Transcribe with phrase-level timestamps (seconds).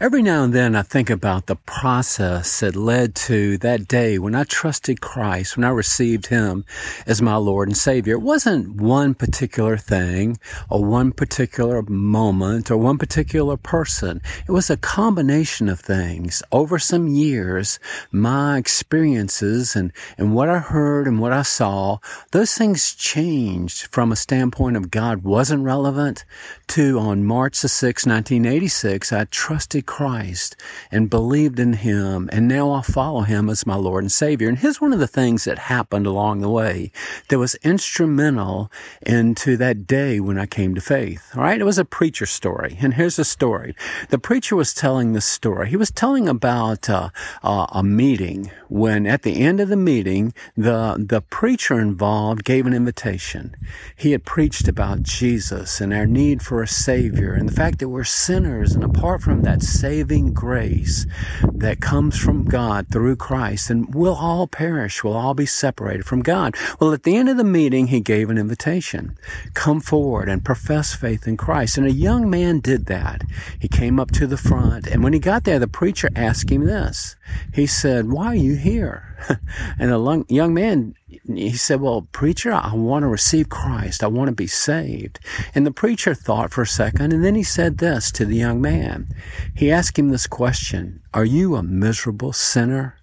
[0.00, 4.34] Every now and then I think about the process that led to that day when
[4.34, 6.64] I trusted Christ, when I received Him
[7.06, 8.14] as my Lord and Savior.
[8.14, 14.20] It wasn't one particular thing or one particular moment or one particular person.
[14.48, 16.42] It was a combination of things.
[16.50, 17.78] Over some years,
[18.10, 21.98] my experiences and, and what I heard and what I saw,
[22.32, 26.24] those things changed from a standpoint of God wasn't relevant
[26.68, 30.56] to on March the 6th, 1986, I trusted Christ
[30.90, 34.48] and believed in Him, and now I follow Him as my Lord and Savior.
[34.48, 36.92] And here's one of the things that happened along the way
[37.28, 38.70] that was instrumental
[39.04, 41.32] into that day when I came to faith.
[41.36, 43.74] All right, it was a preacher story, and here's the story.
[44.08, 45.68] The preacher was telling this story.
[45.68, 47.10] He was telling about uh,
[47.42, 52.66] uh, a meeting when, at the end of the meeting, the the preacher involved gave
[52.66, 53.54] an invitation.
[53.96, 57.88] He had preached about Jesus and our need for a Savior and the fact that
[57.88, 61.06] we're sinners and apart from that saving grace
[61.52, 66.22] that comes from God through Christ, and we'll all perish, we'll all be separated from
[66.22, 66.54] God.
[66.80, 69.16] Well, at the end of the meeting, he gave an invitation.
[69.54, 71.78] Come forward and profess faith in Christ.
[71.78, 73.22] And a young man did that.
[73.58, 76.64] He came up to the front, and when he got there, the preacher asked him
[76.64, 77.16] this.
[77.54, 79.16] He said, Why are you here?
[79.78, 80.94] and the young man
[81.26, 84.02] he said, Well, preacher, I want to receive Christ.
[84.02, 85.18] I want to be saved.
[85.54, 88.60] And the preacher thought for a second, and then he said this to the young
[88.60, 89.08] man.
[89.54, 92.96] He asked him this question Are you a miserable sinner?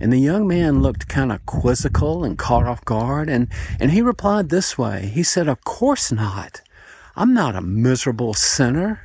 [0.00, 4.02] And the young man looked kind of quizzical and caught off guard, and, and he
[4.02, 5.06] replied this way.
[5.06, 6.62] He said, Of course not.
[7.14, 9.00] I'm not a miserable sinner.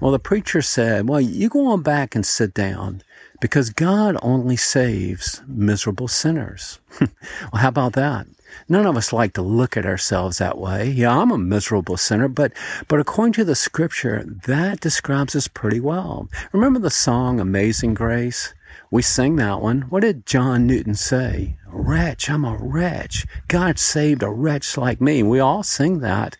[0.00, 3.02] Well, the preacher said, Well, you go on back and sit down
[3.40, 6.80] because God only saves miserable sinners.
[7.00, 7.10] well,
[7.54, 8.26] how about that?
[8.68, 10.88] None of us like to look at ourselves that way.
[10.88, 12.52] Yeah, I'm a miserable sinner, but,
[12.88, 16.28] but according to the scripture, that describes us pretty well.
[16.52, 18.54] Remember the song Amazing Grace?
[18.90, 19.82] We sing that one.
[19.82, 21.56] What did John Newton say?
[21.66, 23.26] Wretch, I'm a wretch.
[23.46, 25.22] God saved a wretch like me.
[25.22, 26.36] We all sing that.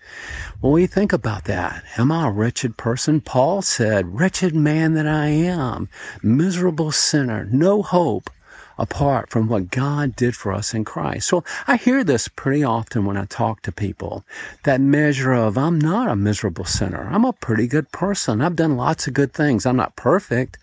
[0.61, 1.85] Well, we think about that.
[1.97, 3.21] Am I a wretched person?
[3.21, 5.89] Paul said, wretched man that I am,
[6.23, 8.31] miserable sinner, no hope
[8.79, 11.29] apart from what God did for us in Christ.
[11.29, 14.25] So I hear this pretty often when I talk to people.
[14.65, 17.09] That measure of, I'm not a miserable sinner.
[17.11, 18.41] I'm a pretty good person.
[18.41, 19.67] I've done lots of good things.
[19.67, 20.59] I'm not perfect,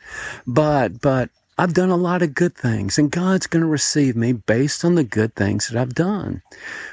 [0.48, 4.34] but, but I've done a lot of good things and God's going to receive me
[4.34, 6.42] based on the good things that I've done.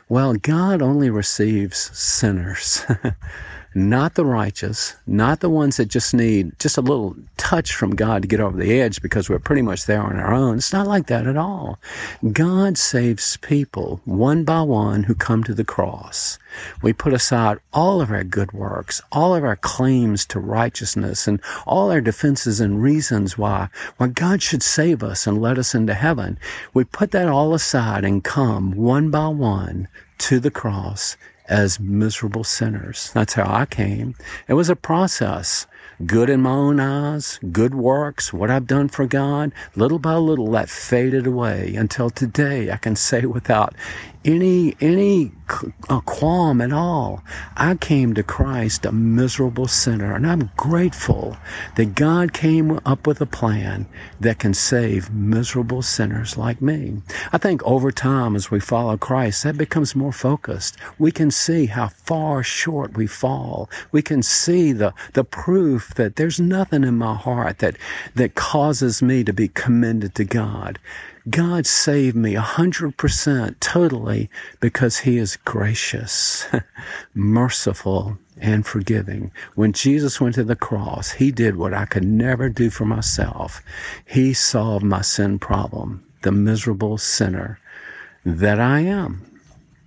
[0.09, 2.84] Well, God only receives sinners.
[3.75, 8.22] not the righteous, not the ones that just need just a little touch from God
[8.22, 10.59] to get over the edge because we're pretty much there on our own.
[10.59, 11.78] It's not like that at all.
[12.32, 16.38] God saves people one by one who come to the cross.
[16.82, 21.41] We put aside all of our good works, all of our claims to righteousness, and
[21.66, 25.94] all our defenses and reasons why, why God should save us and let us into
[25.94, 26.38] heaven.
[26.75, 29.88] We put that all aside and come one by one
[30.19, 31.16] to the cross
[31.49, 33.11] as miserable sinners.
[33.15, 34.15] That's how I came.
[34.49, 35.67] It was a process.
[36.05, 40.51] Good in my own eyes, good works, what I've done for God, little by little
[40.53, 43.75] that faded away until today I can say without
[44.25, 45.33] any any
[45.88, 47.22] uh, qualm at all.
[47.56, 51.37] I came to Christ a miserable sinner, and I'm grateful
[51.77, 53.87] that God came up with a plan
[54.21, 57.03] that can save miserable sinners like me.
[57.32, 60.77] I think over time, as we follow Christ, that becomes more focused.
[60.99, 63.69] We can see how far short we fall.
[63.91, 67.77] We can see the the proof that there's nothing in my heart that
[68.15, 70.78] that causes me to be commended to God.
[71.31, 74.28] God saved me a hundred percent totally
[74.60, 76.47] because he is gracious,
[77.15, 79.31] merciful, and forgiving.
[79.55, 83.62] When Jesus went to the cross, he did what I could never do for myself.
[84.05, 87.61] He solved my sin problem, the miserable sinner
[88.25, 89.25] that I am.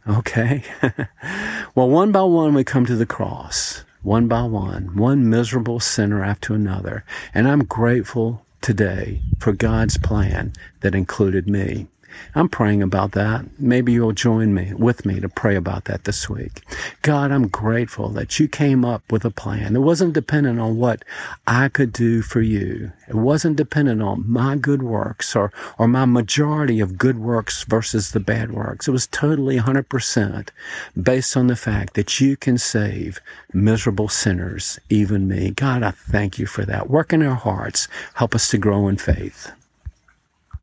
[0.08, 0.64] Okay?
[1.76, 3.84] well, one by one we come to the cross.
[4.04, 7.04] One by one, one miserable sinner after another.
[7.34, 11.86] And I'm grateful today for God's plan that included me.
[12.34, 13.46] I'm praying about that.
[13.60, 16.64] Maybe you'll join me with me to pray about that this week.
[17.02, 19.76] God, I'm grateful that you came up with a plan.
[19.76, 21.04] It wasn't dependent on what
[21.48, 22.92] I could do for you.
[23.08, 28.12] It wasn't dependent on my good works or, or my majority of good works versus
[28.12, 28.88] the bad works.
[28.88, 30.50] It was totally 100%
[31.02, 33.22] based on the fact that you can save
[33.54, 35.52] miserable sinners, even me.
[35.52, 36.90] God, I thank you for that.
[36.90, 37.88] Work in our hearts.
[38.16, 39.52] Help us to grow in faith.